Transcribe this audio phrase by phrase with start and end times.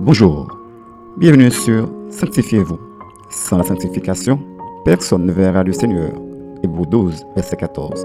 [0.00, 0.46] Bonjour,
[1.16, 2.78] bienvenue sur Sanctifiez-vous.
[3.30, 4.38] Sans la sanctification,
[4.84, 6.12] personne ne verra le Seigneur.
[6.62, 8.04] Hébreu 12, verset 14.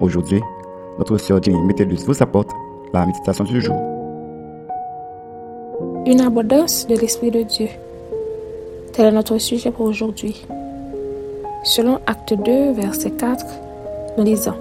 [0.00, 0.42] Aujourd'hui,
[0.98, 2.50] notre sœur Jenny Métellus vous apporte
[2.92, 3.76] la méditation du jour.
[6.06, 7.68] Une abondance de l'Esprit de Dieu.
[8.92, 10.44] Tel est notre sujet pour aujourd'hui.
[11.62, 13.46] Selon Acte 2, verset 4,
[14.18, 14.54] nous lisons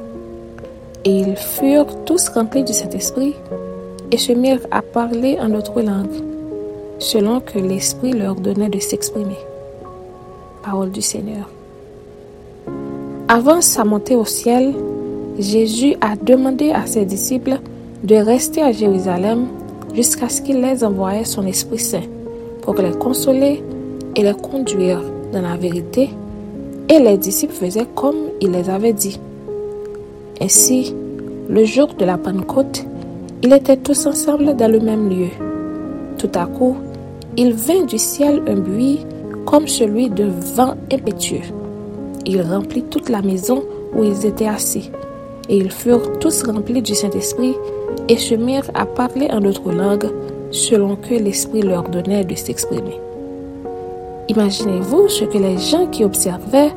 [1.05, 3.33] Et ils furent tous remplis du Saint-Esprit
[4.11, 6.36] et se mirent à parler en d'autres langues,
[6.99, 9.37] selon que l'Esprit leur donnait de s'exprimer.
[10.63, 11.49] Parole du Seigneur.
[13.27, 14.73] Avant sa montée au ciel,
[15.37, 17.59] Jésus a demandé à ses disciples
[18.03, 19.47] de rester à Jérusalem
[19.93, 22.03] jusqu'à ce qu'il les envoie son Esprit Saint
[22.61, 23.63] pour les consoler
[24.15, 25.01] et les conduire
[25.31, 26.09] dans la vérité.
[26.89, 29.19] Et les disciples faisaient comme il les avait dit.
[30.41, 30.95] Ainsi,
[31.49, 32.85] le jour de la Pentecôte,
[33.43, 35.29] ils étaient tous ensemble dans le même lieu.
[36.17, 36.75] Tout à coup,
[37.37, 39.05] il vint du ciel un bruit
[39.45, 40.25] comme celui de
[40.55, 41.45] vent impétueux.
[42.25, 43.63] Il remplit toute la maison
[43.95, 44.91] où ils étaient assis.
[45.47, 47.53] Et ils furent tous remplis du Saint-Esprit
[48.09, 50.09] et se mirent à parler en d'autres langues
[50.51, 52.99] selon que l'Esprit leur donnait de s'exprimer.
[54.27, 56.71] Imaginez-vous ce que les gens qui observaient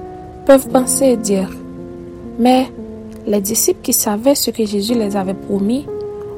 [0.47, 1.51] peuvent penser et dire.
[2.39, 2.67] Mais
[3.27, 5.87] les disciples qui savaient ce que Jésus les avait promis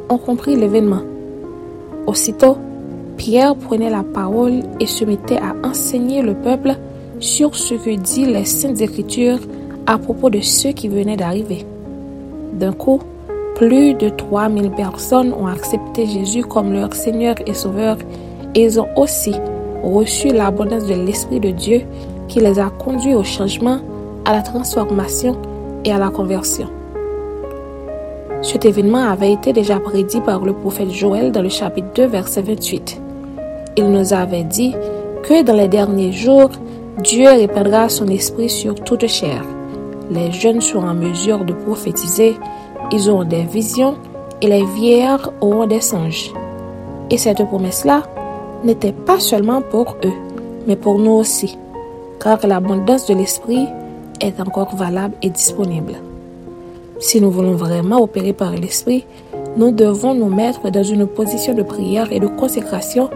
[0.08, 1.02] ont compris l'événement.
[2.06, 2.56] Aussitôt,
[3.22, 6.74] Pierre prenait la parole et se mettait à enseigner le peuple
[7.20, 9.38] sur ce que dit les Saintes Écritures
[9.86, 11.64] à propos de ceux qui venaient d'arriver.
[12.54, 12.98] D'un coup,
[13.54, 17.96] plus de 3000 personnes ont accepté Jésus comme leur Seigneur et Sauveur
[18.56, 19.36] et ils ont aussi
[19.84, 21.82] reçu l'abondance de l'Esprit de Dieu
[22.26, 23.78] qui les a conduits au changement,
[24.24, 25.36] à la transformation
[25.84, 26.66] et à la conversion.
[28.42, 32.42] Cet événement avait été déjà prédit par le prophète Joël dans le chapitre 2, verset
[32.42, 33.01] 28.
[33.76, 34.74] Il nous avait dit
[35.22, 36.50] que dans les derniers jours,
[37.02, 39.42] Dieu répandra son esprit sur toute chair.
[40.10, 42.36] Les jeunes seront en mesure de prophétiser,
[42.92, 43.94] ils auront des visions
[44.42, 46.32] et les vieillards auront des songes.
[47.10, 48.02] Et cette promesse-là
[48.62, 50.12] n'était pas seulement pour eux,
[50.66, 51.56] mais pour nous aussi,
[52.20, 53.66] car l'abondance de l'esprit
[54.20, 55.94] est encore valable et disponible.
[57.00, 59.06] Si nous voulons vraiment opérer par l'esprit,
[59.56, 63.08] nous devons nous mettre dans une position de prière et de consécration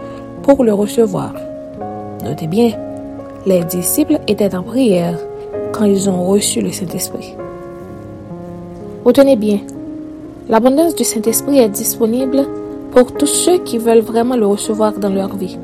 [0.47, 1.33] pour le recevoir.
[2.23, 2.71] Notez bien,
[3.45, 5.19] les disciples étaient en prière
[5.73, 7.35] quand ils ont reçu le Saint-Esprit.
[9.03, 9.59] Retenez bien,
[10.47, 12.47] l'abondance du Saint-Esprit est disponible
[12.91, 15.57] pour tous ceux qui veulent vraiment le recevoir dans leur vie.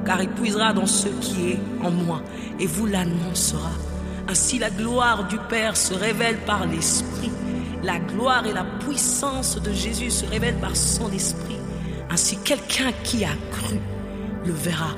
[0.07, 2.21] car il puisera dans ce qui est en moi
[2.59, 3.71] et vous l'annoncera.
[4.29, 7.31] Ainsi la gloire du Père se révèle par l'Esprit.
[7.83, 11.57] La gloire et la puissance de Jésus se révèlent par son Esprit.
[12.09, 13.75] Ainsi quelqu'un qui a cru
[14.45, 14.95] le verra.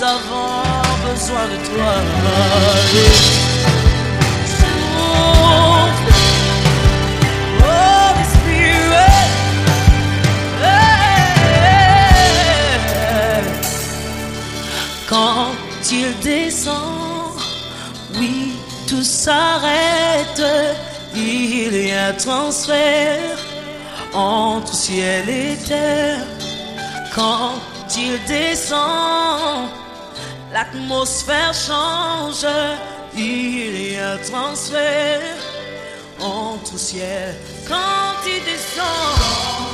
[0.00, 1.92] Nous avons besoin de toi.
[15.08, 15.52] Quand
[15.92, 16.74] il descend,
[18.18, 18.52] oui,
[18.88, 20.42] tout s'arrête.
[21.14, 23.36] Il y a transfert
[24.14, 26.24] entre ciel et terre.
[27.14, 27.54] Quand
[27.96, 29.68] il descend,
[30.52, 32.46] l'atmosphère change.
[33.16, 35.20] Il y a transfert
[36.20, 37.34] entre ciel.
[37.66, 39.69] Quand il descend,